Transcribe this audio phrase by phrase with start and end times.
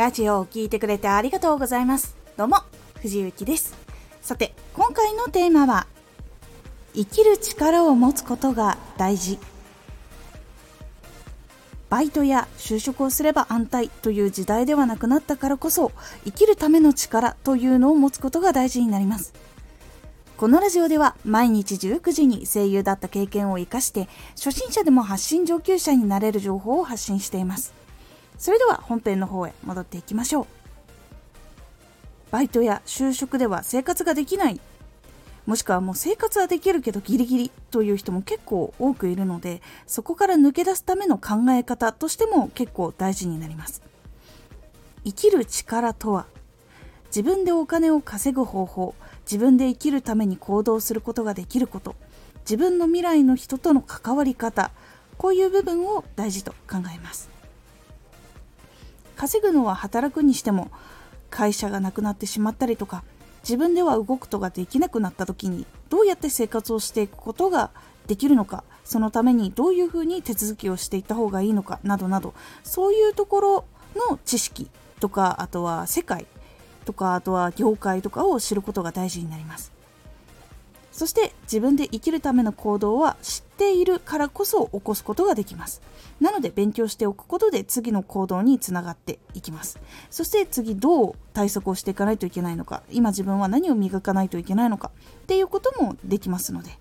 [0.00, 2.16] ラジオを聴いてくれてありがとうございます。
[2.38, 2.56] どうも、
[3.02, 3.76] 藤幸です。
[4.22, 5.86] さて、今回のテーマは、
[6.94, 9.38] 生きる力を持つことが大事。
[11.90, 15.92] バイトや就職をすれば安泰という時代ではなくなったからこそ、
[16.24, 19.34] 生きるための力というのを持つことが大事になります。
[20.38, 27.74] このラジオでは毎日19時に声優だった経験を活かして初心者でも発信上級者になれる情報を発信しています
[28.40, 30.46] それでは本編の方へ戻っていきましょう。
[32.30, 34.58] バイトや就職では生活ができない。
[35.44, 43.82] もしくはもう生活はできるけどギリギリという人も結構多くいるのでそこから抜け出すための考え方としても結構大事になります。
[45.04, 46.26] 生きる力とは
[47.08, 48.94] 自分でお金を稼ぐ方法
[49.30, 51.94] 自分で生きるために行動することができること
[52.40, 54.70] 自分の未来の人との関わり方
[55.18, 57.39] こういう部分を大事と考えます。
[59.20, 60.70] 稼ぐのは働くにしても
[61.28, 63.04] 会社がなくなってしまったりとか
[63.42, 67.70] 自分では動くことができなくなった時にどうやって生活をしていくことが
[68.06, 72.32] できるのかそのためにどういうふうに手続きをしていった方がいいのかなどなど
[72.64, 73.64] そういうところ
[74.08, 76.26] の知識とかあとは世界
[76.86, 79.79] とかあとは業界とかを知ることが大事になります。
[81.00, 85.80] そして自分で生きるための行動は知っているからこそ起こすことができます。
[86.20, 89.80] なので勉強しておくことで次の行動につながっていきます。
[90.10, 92.82] そして次どう対策をしていかないといけないのか。
[92.90, 94.90] 今自分は何を磨かないといけないのか。
[95.22, 96.78] っていうこともできますので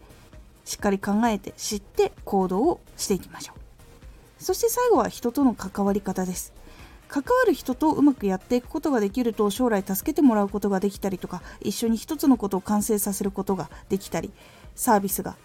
[0.66, 4.44] しっかり考えて知って行動をしていきましょう。
[4.44, 6.52] そして最後は人との関わり方です。
[7.10, 14.32] 関わる人とうまくやっていくことができると将来助けてもらうことができたりとか一緒に一つのことを完成させることができたり
[14.76, 15.36] サービスが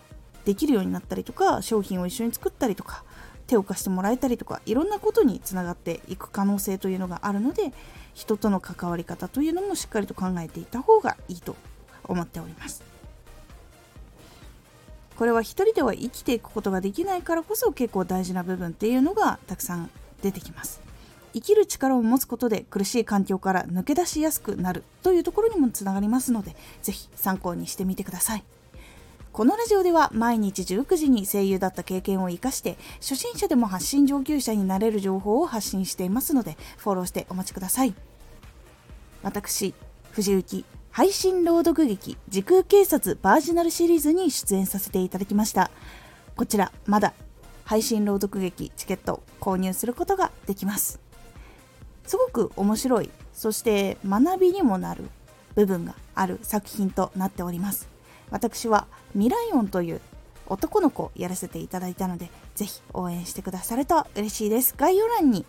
[0.45, 3.03] できるようになったりとか商品を一緒に作ったりとか
[3.47, 7.73] 手を貸してもらえたりとかいろんなことにつながっていく可能性というのがあるので
[8.13, 11.57] 人との関わり方というのもしっかりと考えていた方がいいと
[12.05, 12.83] 思っております。
[15.17, 19.89] これは一人では生きていくことができないからこそ結構大事な部分っていうのがたくさん
[20.23, 20.84] 出てきます。
[21.35, 28.45] 生きる力を持つことで苦しい環境から抜け出しやすくなるというところにもつながりますのでぜひ参考にしてみてください。
[29.33, 37.95] このラジオでは毎日19時に声優だった経験を生かして初心者でも発信上級者になれる情報を発信していますのでフォローしてお待ちください。
[39.25, 39.75] 私
[40.13, 45.73] 藤幸配信朗読劇時空警察バージナルシリーズに出演させていただきました。
[46.37, 47.13] こちらまだ
[47.65, 51.04] 配信朗読劇チケット購入することができます。
[52.07, 55.05] すごく面白いそして学びにもなる
[55.55, 57.89] 部分がある作品となっております
[58.31, 60.01] 私はミライオンという
[60.47, 65.47] 男の子をやらせていただいたのでぜひ応援してくださると嬉しいです概要欄に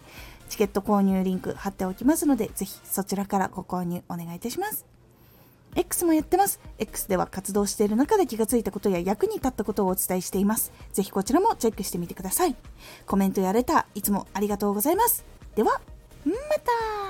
[0.49, 4.85] チケット購入リンク貼っておきますのでぜひそちらからご購入お願いいたします
[5.75, 6.61] X もやってます。
[6.79, 10.71] X では活動している中で気がついたことや役に立ったことをお伝えしています。
[10.93, 12.55] ぜひこちらもチェックしてみてください。
[13.05, 15.25] コメントやレター、いつもありがとうございます。
[15.55, 15.81] では、
[16.25, 17.04] また。